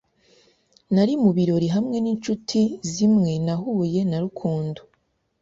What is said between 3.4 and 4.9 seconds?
nahuye na Rukundo.